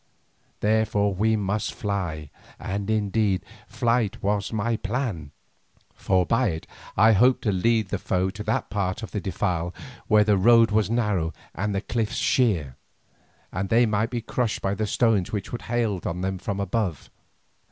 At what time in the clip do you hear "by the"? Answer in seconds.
14.63-14.87